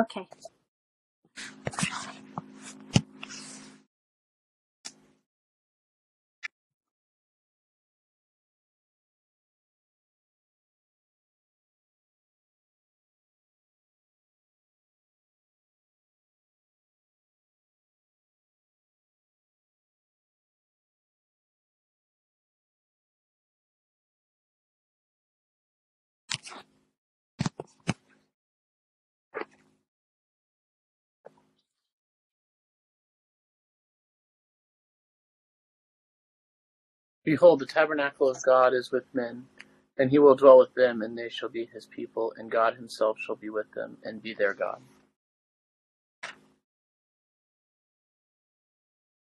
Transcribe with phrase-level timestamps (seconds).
[0.00, 0.28] Okay.
[37.24, 39.46] Behold, the tabernacle of God is with men,
[39.96, 43.18] and he will dwell with them, and they shall be his people, and God himself
[43.18, 44.82] shall be with them, and be their God.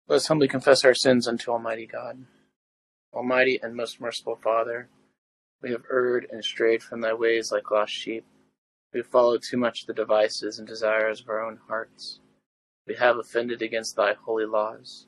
[0.06, 2.24] Let us humbly confess our sins unto Almighty God.
[3.12, 4.88] Almighty and most merciful Father,
[5.60, 8.24] we have erred and strayed from thy ways like lost sheep.
[8.94, 12.20] We have followed too much the devices and desires of our own hearts.
[12.86, 15.07] We have offended against thy holy laws.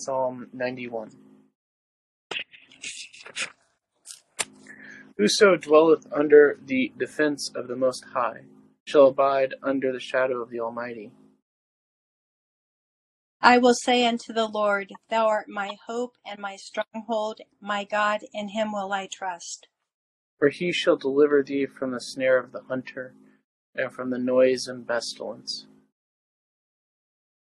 [0.00, 1.10] Psalm 91
[5.18, 8.44] Whoso dwelleth under the defence of the Most High
[8.86, 11.10] shall abide under the shadow of the Almighty.
[13.42, 18.20] I will say unto the Lord, Thou art my hope and my stronghold, my God,
[18.32, 19.68] in him will I trust.
[20.38, 23.12] For he shall deliver thee from the snare of the hunter,
[23.74, 25.66] and from the noisome pestilence.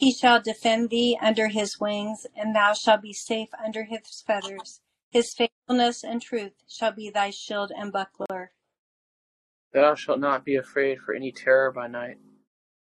[0.01, 4.81] He shall defend thee under his wings, and thou shalt be safe under his feathers.
[5.11, 8.51] His faithfulness and truth shall be thy shield and buckler.
[9.73, 12.17] Thou shalt not be afraid for any terror by night,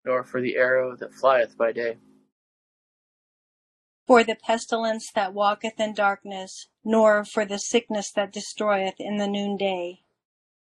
[0.02, 1.98] nor for the arrow that flieth by day.
[4.06, 9.28] For the pestilence that walketh in darkness, nor for the sickness that destroyeth in the
[9.28, 10.00] noonday.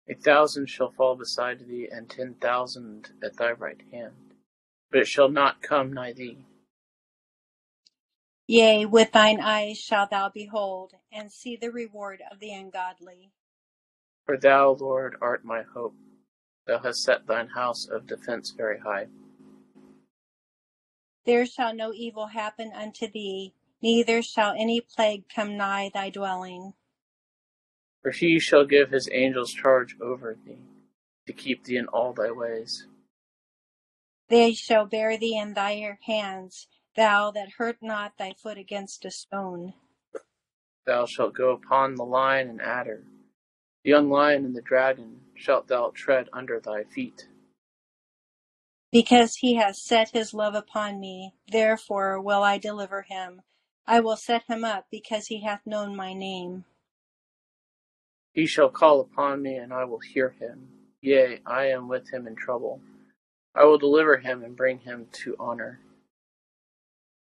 [0.09, 4.30] A thousand shall fall beside thee, and ten thousand at thy right hand
[4.91, 6.39] but it shall not come nigh thee.
[8.47, 13.31] Yea, with thine eyes shalt thou behold, and see the reward of the ungodly.
[14.27, 15.95] For thou, Lord, art my hope.
[16.67, 19.06] Thou hast set thine house of defence very high.
[21.25, 26.75] There shall no evil happen unto thee, neither shall any plague come nigh thy dwelling.
[28.03, 30.59] For he shall give his angels charge over thee,
[31.27, 32.87] to keep thee in all thy ways.
[34.31, 39.11] They shall bear thee in thy hands, thou that hurt not thy foot against a
[39.11, 39.75] stone.
[40.87, 43.03] Thou shalt go upon the lion and adder,
[43.83, 47.27] the young lion and the dragon shalt thou tread under thy feet.
[48.93, 53.43] Because he has set his love upon me, therefore will I deliver him.
[53.87, 56.65] I will set him up because he hath known my name.
[58.33, 60.69] He shall call upon me, and I will hear him.
[61.00, 62.81] Yea, I am with him in trouble.
[63.61, 65.81] I will deliver him and bring him to honor.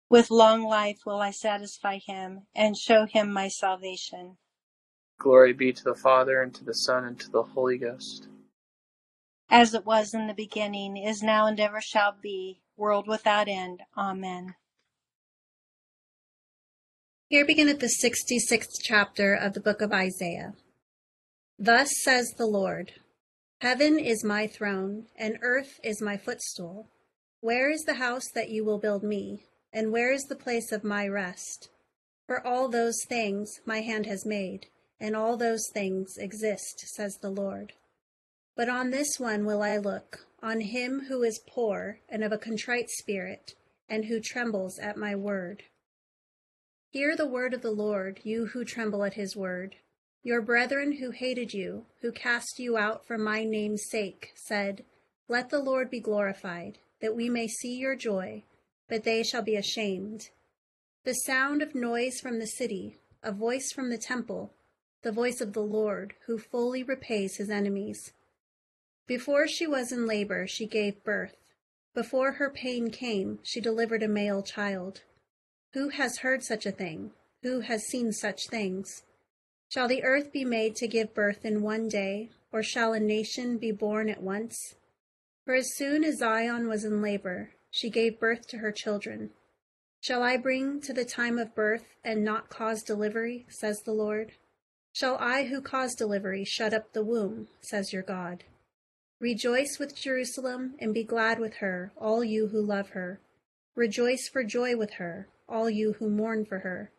[0.09, 4.37] With long life will I satisfy him and show him my salvation.
[5.19, 8.29] Glory be to the Father, and to the Son, and to the Holy Ghost.
[9.51, 13.81] As it was in the beginning, is now, and ever shall be, world without end.
[13.97, 14.55] Amen.
[17.27, 20.55] Here beginneth the 66th chapter of the book of Isaiah.
[21.59, 22.93] Thus says the Lord
[23.61, 26.87] Heaven is my throne, and earth is my footstool.
[27.41, 29.47] Where is the house that you will build me?
[29.73, 31.69] And where is the place of my rest?
[32.29, 34.67] For all those things my hand has made,
[35.01, 37.73] and all those things exist, says the Lord.
[38.55, 42.39] But on this one will I look, on him who is poor and of a
[42.39, 43.55] contrite spirit,
[43.89, 45.65] and who trembles at my word.
[46.91, 49.75] Hear the word of the Lord, you who tremble at his word.
[50.23, 54.85] Your brethren who hated you, who cast you out for my name's sake, said,
[55.29, 58.43] Let the Lord be glorified, that we may see your joy,
[58.89, 60.31] but they shall be ashamed.
[61.05, 64.53] The sound of noise from the city, a voice from the temple,
[65.03, 68.13] the voice of the Lord, who fully repays his enemies.
[69.07, 71.37] Before she was in labor, she gave birth.
[71.95, 75.03] Before her pain came, she delivered a male child.
[75.73, 77.13] Who has heard such a thing?
[77.43, 79.05] Who has seen such things?
[79.69, 83.59] Shall the earth be made to give birth in one day, or shall a nation
[83.59, 84.75] be born at once?
[85.45, 89.31] For as soon as Zion was in labor, she gave birth to her children.
[90.01, 94.33] Shall I bring to the time of birth and not cause delivery, says the Lord?
[94.93, 98.45] Shall I who cause delivery shut up the womb, says your God?
[99.21, 103.21] Rejoice with Jerusalem and be glad with her, all you who love her.
[103.75, 106.91] Rejoice for joy with her, all you who mourn for her,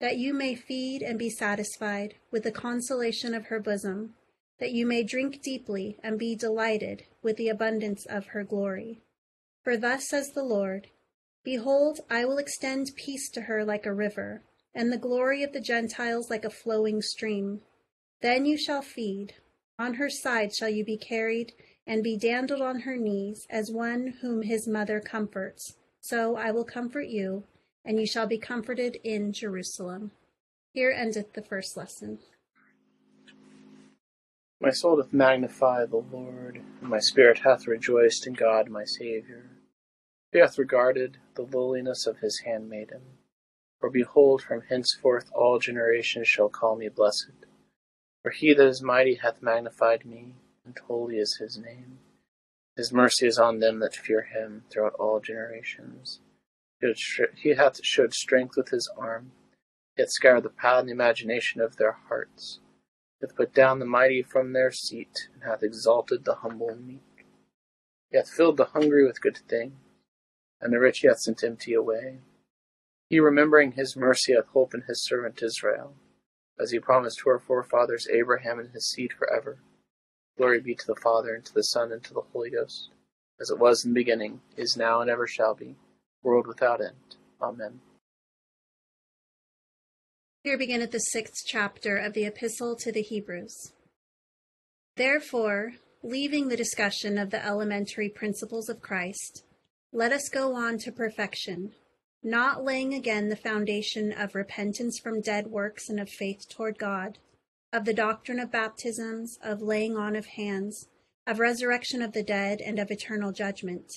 [0.00, 4.14] that you may feed and be satisfied with the consolation of her bosom,
[4.60, 9.00] that you may drink deeply and be delighted with the abundance of her glory.
[9.62, 10.88] For thus says the Lord
[11.44, 14.42] Behold, I will extend peace to her like a river,
[14.74, 17.62] and the glory of the Gentiles like a flowing stream.
[18.20, 19.34] Then you shall feed,
[19.78, 21.52] on her side shall you be carried,
[21.86, 25.76] and be dandled on her knees, as one whom his mother comforts.
[26.00, 27.44] So I will comfort you,
[27.88, 30.10] and you shall be comforted in Jerusalem.
[30.74, 32.18] Here endeth the first lesson.
[34.60, 39.44] My soul doth magnify the Lord, and my spirit hath rejoiced in God my Saviour.
[40.32, 43.00] He hath regarded the lowliness of his handmaiden.
[43.80, 47.46] For behold, from henceforth all generations shall call me blessed.
[48.22, 50.34] For he that is mighty hath magnified me,
[50.66, 52.00] and holy is his name.
[52.76, 56.20] His mercy is on them that fear him throughout all generations.
[56.80, 59.32] He hath showed strength with his arm,
[59.96, 62.60] hath scattered the proud imagination of their hearts
[63.20, 67.26] hath put down the mighty from their seat, and hath exalted the humble and meek.
[68.10, 69.74] He hath filled the hungry with good things,
[70.60, 72.20] and the rich he hath sent empty away.
[73.08, 75.94] He, remembering his mercy, hath holpen his servant Israel,
[76.58, 79.58] as he promised to our forefathers Abraham and his seed for ever.
[80.36, 82.90] Glory be to the Father, and to the Son, and to the Holy Ghost,
[83.40, 85.76] as it was in the beginning, is now, and ever shall be,
[86.28, 87.16] world without end.
[87.40, 87.80] Amen.
[90.44, 93.72] Here beginneth the sixth chapter of the Epistle to the Hebrews.
[94.96, 95.72] Therefore,
[96.02, 99.44] leaving the discussion of the elementary principles of Christ,
[99.92, 101.72] let us go on to perfection,
[102.22, 107.18] not laying again the foundation of repentance from dead works and of faith toward God,
[107.72, 110.88] of the doctrine of baptisms, of laying on of hands,
[111.26, 113.90] of resurrection of the dead, and of eternal judgment.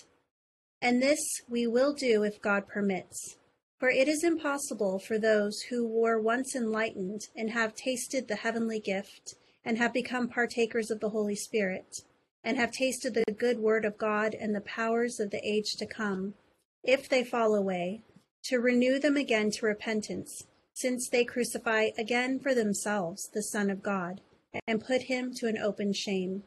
[0.81, 3.37] And this we will do if God permits
[3.81, 8.79] for it is impossible for those who were once enlightened and have tasted the heavenly
[8.79, 9.33] gift,
[9.65, 12.03] and have become partakers of the Holy Spirit,
[12.43, 15.87] and have tasted the good word of God and the powers of the age to
[15.87, 16.35] come,
[16.83, 18.03] if they fall away,
[18.43, 20.43] to renew them again to repentance,
[20.75, 24.21] since they crucify again for themselves the Son of God,
[24.67, 26.43] and put him to an open shame.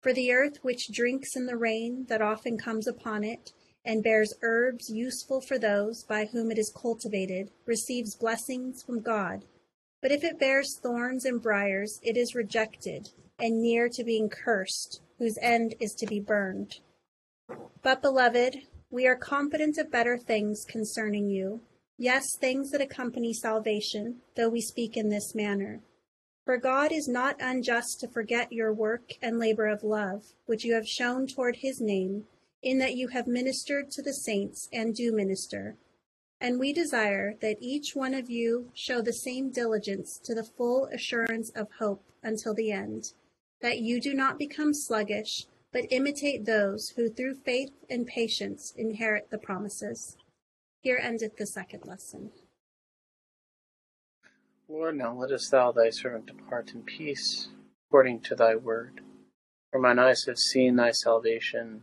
[0.00, 3.52] For the earth which drinks in the rain that often comes upon it,
[3.84, 9.44] and bears herbs useful for those by whom it is cultivated, receives blessings from God.
[10.02, 15.00] But if it bears thorns and briers, it is rejected, and near to being cursed,
[15.18, 16.76] whose end is to be burned.
[17.82, 18.56] But, beloved,
[18.90, 21.60] we are confident of better things concerning you,
[21.98, 25.80] yes, things that accompany salvation, though we speak in this manner.
[26.44, 30.74] For God is not unjust to forget your work and labor of love, which you
[30.74, 32.24] have shown toward his name
[32.62, 35.76] in that you have ministered to the saints and do minister.
[36.40, 40.86] And we desire that each one of you show the same diligence to the full
[40.86, 43.12] assurance of hope until the end,
[43.60, 49.30] that you do not become sluggish, but imitate those who through faith and patience inherit
[49.30, 50.16] the promises.
[50.82, 52.30] Here endeth the second lesson.
[54.68, 57.48] Lord, now lettest thou thy servant depart in peace,
[57.88, 59.00] according to thy word.
[59.70, 61.82] For mine eyes have seen thy salvation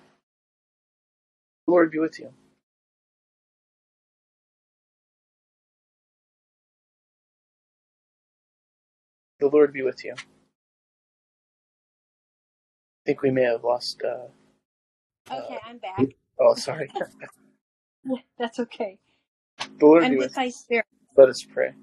[1.71, 2.31] Lord be with you.
[9.39, 10.13] The Lord be with you.
[10.13, 10.23] I
[13.05, 14.01] think we may have lost.
[14.03, 14.27] Uh,
[15.31, 15.99] Okay, I'm back.
[16.39, 16.91] oh, sorry.
[18.39, 18.99] That's okay.
[19.79, 20.85] The Lord And be with with thy spirit,
[21.17, 21.73] Let us pray.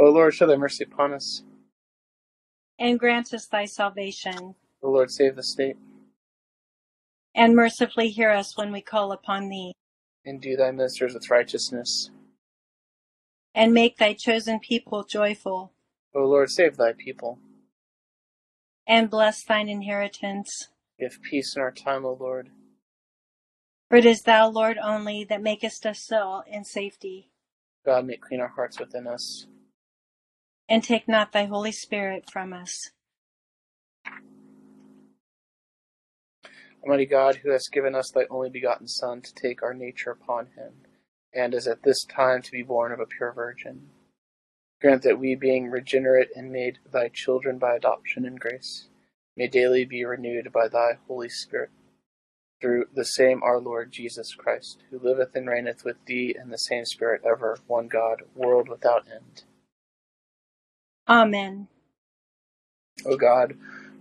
[0.00, 1.42] O Lord, show thy mercy upon us.
[2.78, 5.76] and grant us thy salvation, The Lord, save the state,
[7.34, 9.72] and mercifully hear us when we call upon thee,
[10.24, 12.10] and do thy ministers with righteousness.
[13.54, 15.72] and make thy chosen people joyful,
[16.14, 17.38] O Lord, save thy people.
[18.86, 20.68] and bless thine inheritance.
[20.98, 22.50] Give peace in our time, O Lord.
[23.88, 27.30] For it is thou, Lord, only that makest us all in safety.
[27.84, 29.46] God, make clean our hearts within us.
[30.68, 32.90] and take not thy Holy Spirit from us.
[36.84, 40.48] Almighty God, who hast given us thy only begotten Son to take our nature upon
[40.54, 40.74] him,
[41.32, 43.88] and is at this time to be born of a pure virgin,
[44.82, 48.88] grant that we, being regenerate and made thy children by adoption and grace,
[49.34, 51.70] may daily be renewed by thy Holy Spirit,
[52.60, 56.58] through the same our Lord Jesus Christ, who liveth and reigneth with thee and the
[56.58, 59.44] same Spirit ever, one God, world without end.
[61.08, 61.68] Amen.
[63.06, 63.54] O God,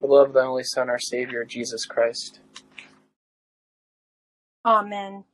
[0.00, 2.40] The love of thy only Son, our Saviour, Jesus Christ.
[4.64, 5.24] Amen.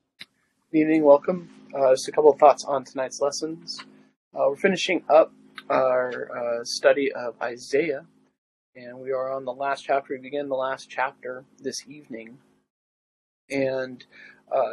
[0.72, 1.48] Good evening, welcome.
[1.72, 3.84] Uh, just a couple of thoughts on tonight's lessons.
[4.34, 5.32] Uh, we're finishing up
[5.70, 8.06] our uh, study of Isaiah,
[8.74, 10.14] and we are on the last chapter.
[10.14, 12.38] We begin the last chapter this evening.
[13.48, 14.04] And
[14.50, 14.72] uh,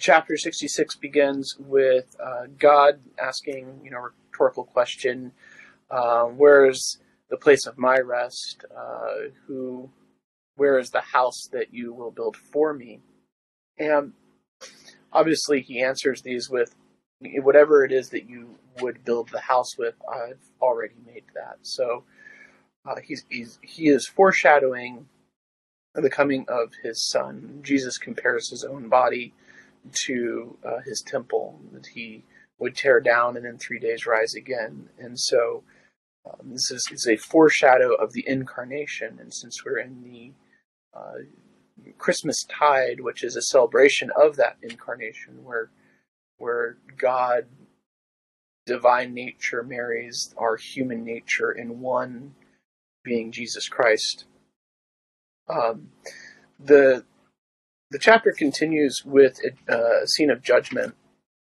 [0.00, 5.32] chapter 66 begins with uh, God asking, you know, rhetorical question,
[5.90, 6.96] uh, where is
[7.30, 8.64] the place of my rest?
[8.76, 9.90] Uh, who,
[10.56, 13.00] where is the house that you will build for me?
[13.78, 14.12] And
[15.12, 16.74] obviously, he answers these with
[17.20, 19.94] whatever it is that you would build the house with.
[20.10, 21.58] I've already made that.
[21.62, 22.04] So
[22.88, 25.06] uh, he's, he's he is foreshadowing
[25.94, 27.60] the coming of his son.
[27.62, 29.34] Jesus compares his own body
[30.06, 32.24] to uh, his temple that he
[32.58, 34.88] would tear down and in three days rise again.
[34.98, 35.62] And so
[36.28, 39.18] um, this is, is a foreshadow of the incarnation.
[39.20, 40.32] And since we're in the
[40.98, 45.70] uh, Christmas tide, which is a celebration of that incarnation, where
[46.38, 47.46] where God,
[48.64, 52.34] divine nature, marries our human nature in one
[53.02, 54.26] being Jesus Christ.
[55.48, 55.88] Um,
[56.58, 57.04] the
[57.90, 60.94] the chapter continues with a, a scene of judgment.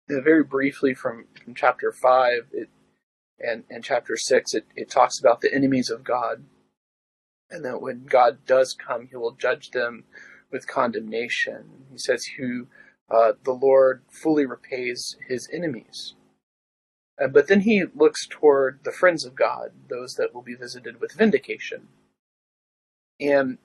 [0.10, 2.70] Uh, very briefly from, from chapter five it,
[3.42, 6.46] and and chapter six, it, it talks about the enemies of God,
[7.50, 10.06] and that when God does come, He will judge them
[10.52, 11.86] with condemnation.
[11.92, 12.68] He says, "Who
[13.10, 16.16] uh, the Lord fully repays His enemies."
[17.22, 21.02] Uh, but then He looks toward the friends of God, those that will be visited
[21.02, 21.90] with vindication,
[23.20, 23.58] and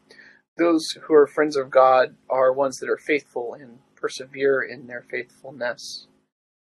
[0.59, 5.03] those who are friends of God are ones that are faithful and persevere in their
[5.03, 6.07] faithfulness.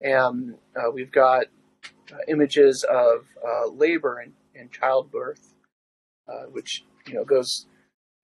[0.02, 1.46] And uh, we've got
[2.28, 5.54] images of uh, labor and, and childbirth,
[6.28, 7.66] uh, which you know goes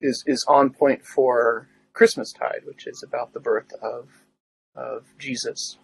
[0.00, 4.08] is is on point for Christmastide, which is about the birth of
[4.74, 5.78] of Jesus.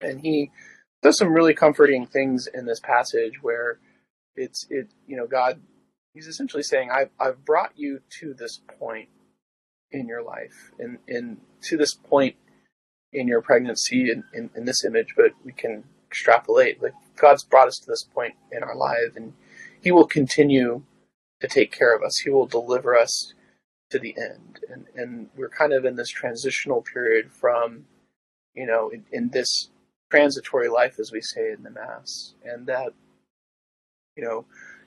[0.00, 0.50] And he
[1.02, 3.78] does some really comforting things in this passage where
[4.36, 5.60] it's it you know God
[6.14, 9.08] he's essentially saying I've I've brought you to this point
[9.90, 10.72] in your life.
[10.78, 12.36] And, and to this point
[13.12, 16.82] in your pregnancy in, in, in this image, but we can extrapolate.
[16.82, 19.32] Like God's brought us to this point in our life and
[19.80, 20.82] He will continue
[21.40, 22.18] to take care of us.
[22.18, 23.34] He will deliver us
[23.90, 24.60] to the end.
[24.70, 27.84] And and we're kind of in this transitional period from,
[28.54, 29.70] you know, in, in this
[30.10, 32.34] transitory life as we say in the Mass.
[32.44, 32.92] And that,
[34.16, 34.46] you know,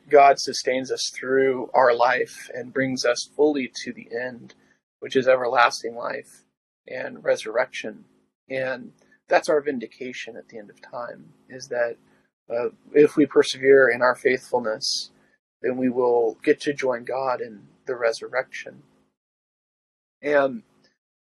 [0.09, 4.55] God sustains us through our life and brings us fully to the end,
[4.99, 6.43] which is everlasting life
[6.87, 8.05] and resurrection.
[8.49, 8.91] And
[9.31, 11.97] that's our vindication at the end of time, is that
[12.53, 15.11] uh, if we persevere in our faithfulness,
[15.61, 18.83] then we will get to join God in the resurrection.
[20.21, 20.63] And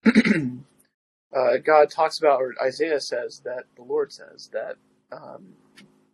[0.06, 4.76] uh, God talks about, or Isaiah says that the Lord says that
[5.12, 5.54] um,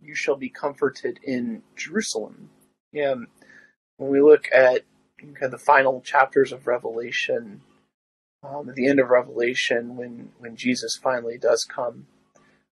[0.03, 2.51] you shall be comforted in Jerusalem.
[2.95, 3.27] And
[3.97, 4.83] when we look at
[5.21, 7.63] kind of the final chapters of Revelation,
[8.43, 12.07] um, at the end of Revelation, when when Jesus finally does come,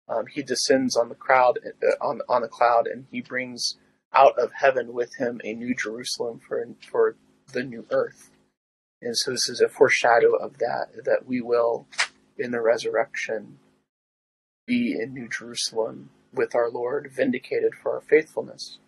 [0.08, 3.78] um, he descends on the crowd uh, on on the cloud, and he brings
[4.14, 7.16] out of heaven with him a new Jerusalem for for
[7.52, 8.32] the new earth.
[9.02, 11.88] And so this is a foreshadow of that that we will,
[12.38, 13.60] in the resurrection,
[14.66, 18.80] be in New Jerusalem with our Lord, vindicated for our faithfulness.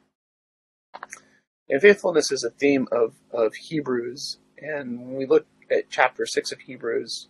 [1.69, 4.38] And faithfulness is a theme of, of Hebrews.
[4.57, 7.28] And when we look at chapter 6 of Hebrews,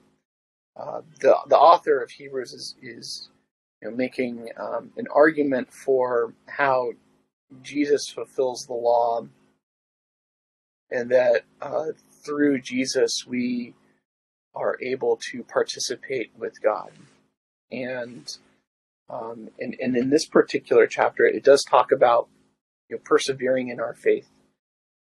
[0.78, 3.30] uh, the, the author of Hebrews is, is
[3.82, 6.92] you know, making um, an argument for how
[7.64, 9.28] Jesus fulfills the law
[10.92, 11.88] and that uh,
[12.24, 13.74] through Jesus we
[14.56, 16.92] are able to participate with God.
[17.72, 18.36] And
[19.10, 22.28] um, and, and in this particular chapter, it does talk about
[22.90, 24.30] you know, persevering in our faith.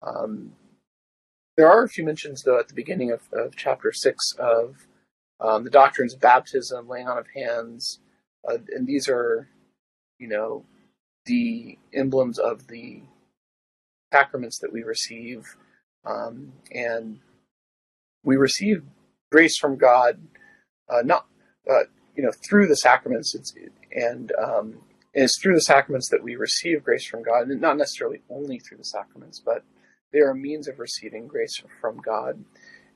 [0.04, 0.54] Um,
[1.60, 4.88] there are a few mentions, though, at the beginning of, of chapter six of
[5.42, 8.00] um, the doctrines of baptism, laying on of hands,
[8.50, 9.50] uh, and these are,
[10.20, 10.63] you know,
[11.25, 13.02] the emblems of the
[14.13, 15.58] sacraments that we receive,
[16.06, 17.19] um, and
[18.24, 18.84] we receive
[19.30, 20.17] grace from God,
[20.88, 21.26] uh, not
[21.69, 21.84] uh,
[22.15, 23.36] you know through the sacraments.
[23.36, 23.54] It's
[23.91, 24.78] and um,
[25.13, 28.78] it's through the sacraments that we receive grace from God, and not necessarily only through
[28.78, 29.65] the sacraments, but
[30.12, 32.43] they are a means of receiving grace from God.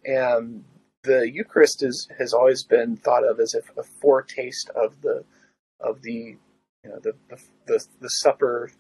[0.06, 0.64] And
[1.04, 5.24] the Eucharist is has always been thought of as a, a foretaste of the
[5.80, 6.38] of the
[6.84, 8.72] you know the, the the the supper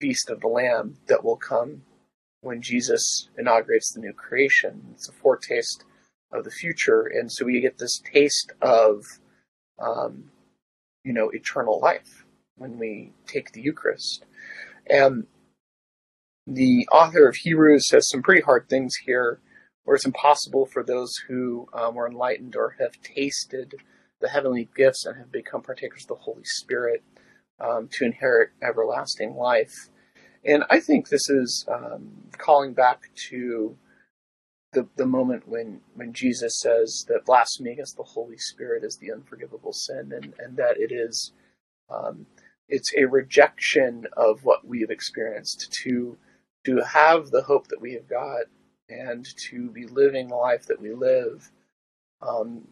[0.00, 1.82] feast of the Lamb that will come
[2.40, 4.82] when Jesus inaugurates the new creation.
[4.92, 5.84] It's a foretaste
[6.32, 9.04] of the future, and so we get this taste of
[9.78, 10.30] um,
[11.04, 12.24] you know, eternal life
[12.56, 14.24] when we take the Eucharist.
[14.88, 15.26] And
[16.46, 19.40] the author of Hebrews says some pretty hard things here,
[19.84, 23.74] where it's impossible for those who um, are enlightened or have tasted
[24.20, 27.02] the heavenly gifts and have become partakers of the Holy Spirit
[27.60, 29.90] um, to inherit everlasting life.
[30.44, 33.76] And I think this is um, calling back to
[34.72, 39.12] the, the moment when, when Jesus says that blasphemy against the Holy Spirit is the
[39.12, 41.32] unforgivable sin, and, and that it is
[41.90, 42.26] um,
[42.68, 46.16] it's a rejection of what we have experienced to
[46.64, 48.44] to have the hope that we have got
[48.88, 51.50] and to be living the life that we live.
[52.22, 52.66] Um,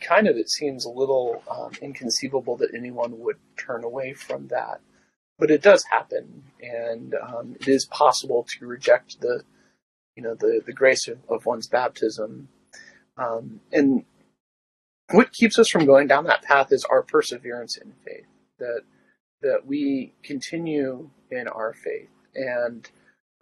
[0.00, 4.80] kind of, it seems a little um, inconceivable that anyone would turn away from that,
[5.38, 9.42] but it does happen, and um, it is possible to reject the
[10.16, 12.48] you know the the grace of, of one's baptism
[13.16, 14.04] um, and
[15.10, 18.26] what keeps us from going down that path is our perseverance in faith
[18.58, 18.82] that
[19.42, 22.90] that we continue in our faith and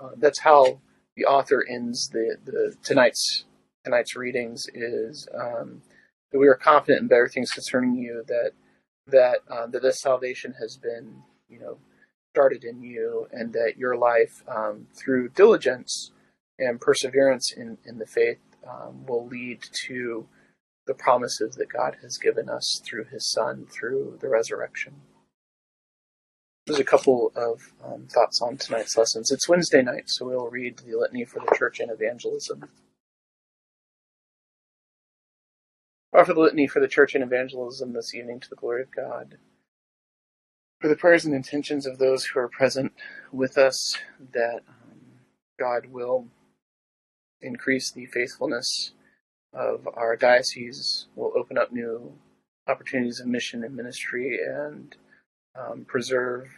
[0.00, 0.80] uh, that's how
[1.16, 3.44] the author ends the, the tonight's
[3.84, 5.82] tonight's readings is um,
[6.30, 8.52] that we are confident in better things concerning you that
[9.06, 11.78] that uh, that this salvation has been you know
[12.32, 16.12] started in you and that your life um, through diligence
[16.58, 20.26] and perseverance in, in the faith um, will lead to
[20.86, 24.94] the promises that God has given us through His Son, through the resurrection.
[26.66, 29.32] There's a couple of um, thoughts on tonight's lessons.
[29.32, 32.68] It's Wednesday night, so we'll read the Litany for the Church and Evangelism.
[36.14, 39.38] Offer the Litany for the Church and Evangelism this evening to the glory of God.
[40.80, 42.92] For the prayers and intentions of those who are present
[43.32, 43.98] with us,
[44.32, 45.00] that um,
[45.58, 46.28] God will
[47.40, 48.92] increase the faithfulness
[49.52, 52.12] of our diocese, will open up new
[52.68, 54.96] opportunities of mission and ministry, and
[55.58, 56.48] um, preserve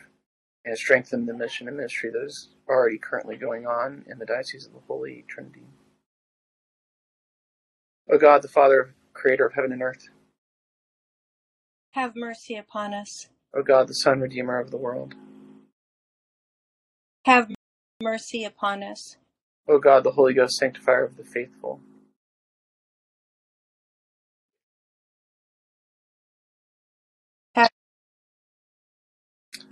[0.65, 4.67] and strengthen the mission and ministry that is already currently going on in the Diocese
[4.67, 5.67] of the Holy Trinity.
[8.11, 10.09] O God, the Father, creator of heaven and earth.
[11.93, 13.29] Have mercy upon us.
[13.55, 15.15] O God, the Son, redeemer of the world.
[17.25, 17.51] Have
[18.03, 19.17] mercy upon us.
[19.69, 21.81] O God, the Holy Ghost, sanctifier of the faithful.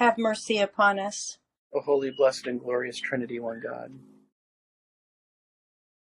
[0.03, 1.39] Have mercy upon us.
[1.73, 3.93] O holy, blessed, and glorious Trinity, one God.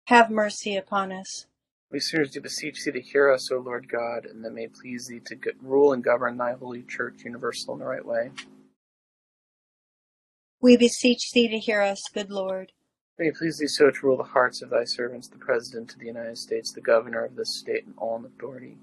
[0.05, 1.47] Have mercy upon us.
[1.91, 5.09] We sinners do beseech thee to hear us, O Lord God, and that may please
[5.09, 8.31] thee to rule and govern thy holy church universal in the right way.
[10.61, 12.71] We beseech thee to hear us, good Lord.
[13.19, 15.99] May it please thee so to rule the hearts of thy servants, the President of
[15.99, 18.77] the United States, the Governor of this state, and all in authority,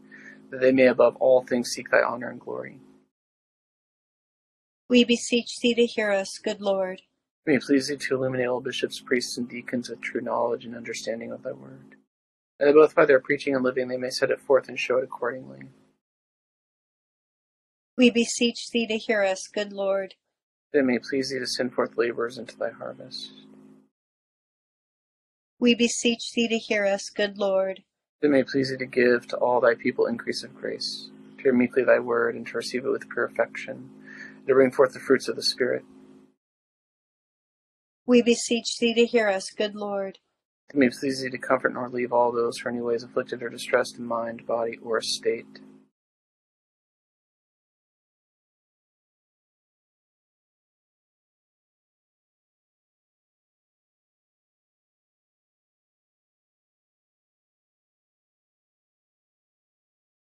[0.50, 2.82] that they may above all things seek thy honor and glory.
[4.90, 7.02] We beseech thee to hear us, good Lord.
[7.46, 10.76] May it please thee to illuminate all bishops, priests, and deacons with true knowledge and
[10.76, 11.96] understanding of thy word,
[12.60, 14.98] and that both by their preaching and living they may set it forth and show
[14.98, 15.60] it accordingly.
[17.98, 20.16] We beseech thee to hear us, good Lord.
[20.72, 23.32] That it may please thee to send forth laborers into thy harvest.
[25.60, 27.84] We beseech thee to hear us, good Lord.
[28.22, 31.44] That it may please thee to give to all thy people increase of grace, to
[31.44, 33.90] hear meekly thy word, and to receive it with pure affection,
[34.48, 35.84] to bring forth the fruits of the Spirit.
[38.06, 40.20] We beseech thee to hear us, good Lord.
[40.70, 43.04] It may please thee to comfort nor leave all those who are in any ways
[43.04, 45.46] afflicted or distressed in mind, body, or estate.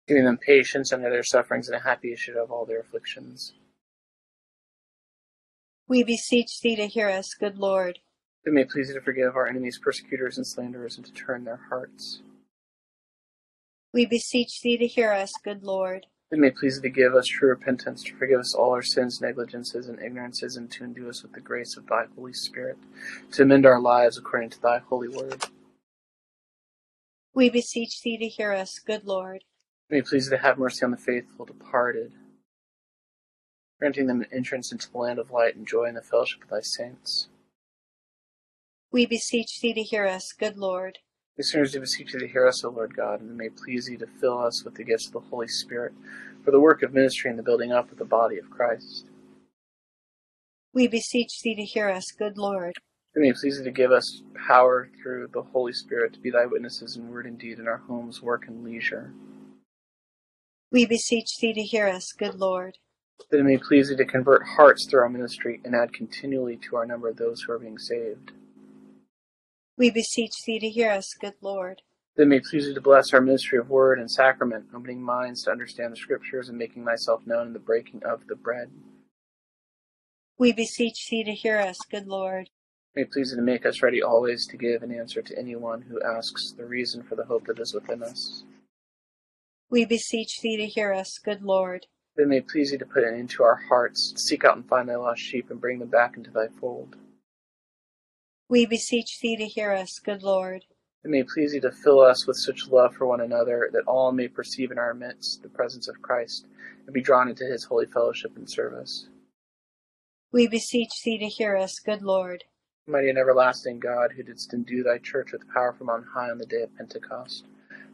[0.08, 3.54] Giving them patience under their sufferings and a happy issue of all their afflictions.
[5.88, 8.00] We beseech thee to hear us, good Lord.
[8.44, 11.62] It may please thee to forgive our enemies, persecutors, and slanderers, and to turn their
[11.70, 12.22] hearts.
[13.94, 16.08] We beseech thee to hear us, good Lord.
[16.32, 19.22] It may please thee to give us true repentance, to forgive us all our sins,
[19.22, 22.78] negligences, and ignorances, and to endue us with the grace of thy Holy Spirit,
[23.34, 25.46] to amend our lives according to thy holy word.
[27.36, 29.44] We beseech thee to hear us, good Lord.
[29.92, 32.12] May please thee to have mercy on the faithful departed,
[33.80, 36.50] granting them an entrance into the land of light and joy in the fellowship of
[36.50, 37.28] thy saints.
[38.92, 41.00] We beseech thee to hear us, good Lord.
[41.38, 43.98] We sinners do beseech thee to hear us, O Lord God, and may please thee
[43.98, 45.94] to fill us with the gifts of the Holy Spirit
[46.44, 49.06] for the work of ministry and the building up of the body of Christ.
[50.74, 52.74] We beseech thee to hear us, good Lord.
[53.16, 56.30] And may it please thee to give us power through the Holy Spirit to be
[56.30, 59.12] thy witnesses in word and deed in our homes, work, and leisure.
[60.72, 62.78] We beseech thee to hear us, good Lord.
[63.32, 66.76] That it may please thee to convert hearts through our ministry and add continually to
[66.76, 68.32] our number those who are being saved.
[69.78, 71.82] We beseech thee to hear us, good Lord.
[72.16, 75.44] That it may please thee to bless our ministry of word and sacrament, opening minds
[75.44, 78.72] to understand the scriptures and making thyself known in the breaking of the bread.
[80.38, 82.50] We beseech thee to hear us, good Lord.
[82.96, 85.82] May it please thee to make us ready always to give an answer to anyone
[85.82, 88.44] who asks the reason for the hope that is within us.
[89.70, 91.88] We beseech thee to hear us, good Lord.
[92.18, 94.88] It may please thee to put it into our hearts, to seek out and find
[94.88, 96.96] thy lost sheep and bring them back into thy fold.
[98.48, 100.64] We beseech thee to hear us, good Lord.
[101.04, 104.12] It may please thee to fill us with such love for one another that all
[104.12, 106.48] may perceive in our midst the presence of Christ
[106.86, 109.10] and be drawn into his holy fellowship and service.
[110.32, 112.46] We beseech thee to hear us, good Lord.
[112.88, 116.38] Mighty and everlasting God, who didst endue thy church with power from on high on
[116.38, 117.46] the day of Pentecost,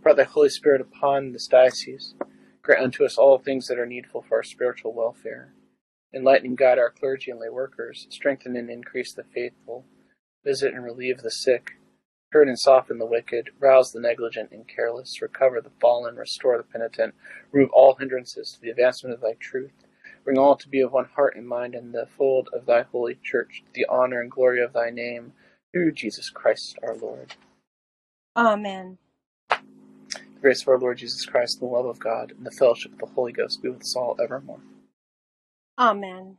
[0.04, 2.14] brought thy Holy Spirit upon this diocese,
[2.62, 5.54] grant unto us all things that are needful for our spiritual welfare.
[6.14, 9.86] Enlighten and guide our clergy and lay workers, strengthen and increase the faithful,
[10.44, 11.78] visit and relieve the sick,
[12.34, 16.64] turn and soften the wicked, rouse the negligent and careless, recover the fallen, restore the
[16.64, 17.14] penitent,
[17.52, 19.74] remove all hindrances to the advancement of thy truth.
[20.24, 23.18] Bring all to be of one heart and mind in the fold of thy holy
[23.24, 25.34] church, to the honor and glory of thy name,
[25.74, 27.36] through Jesus Christ our Lord.
[28.36, 28.98] Amen.
[30.42, 32.98] The grace of our Lord Jesus Christ, the love of God, and the fellowship of
[32.98, 34.60] the Holy Ghost be with us all evermore.
[35.78, 36.36] Amen.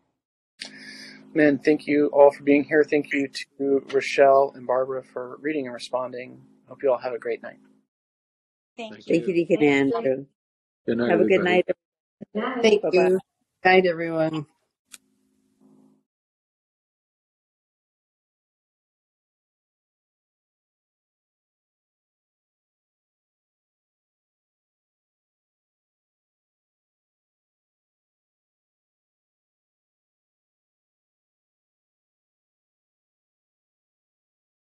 [1.35, 2.83] Men, thank you all for being here.
[2.83, 6.43] Thank you to Rochelle and Barbara for reading and responding.
[6.69, 7.59] Hope you all have a great night.
[8.77, 9.15] Thank, Thank you.
[9.15, 10.27] Thank you, Deacon Andrew.
[10.85, 11.69] Good night, Have a good night.
[12.61, 13.09] Thank Bye-bye.
[13.11, 13.21] you.
[13.65, 14.47] Night, everyone.